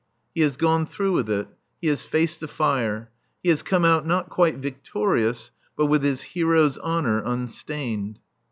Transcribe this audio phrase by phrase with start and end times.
[0.33, 1.47] He has gone through with it.
[1.79, 3.11] He has faced the fire.
[3.43, 8.17] He has come out, not quite victorious, but with his hero's honour unstained.